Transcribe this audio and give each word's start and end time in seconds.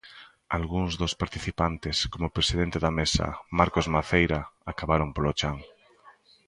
Algúns 0.57 0.91
dos 1.01 1.13
participantes, 1.21 1.97
como 2.11 2.25
o 2.27 2.35
presidente 2.37 2.77
da 2.83 2.91
Mesa, 2.99 3.27
Marcos 3.59 3.87
Maceira, 3.95 4.39
acabaron 4.71 5.09
polo 5.15 5.31
chan. 5.39 5.57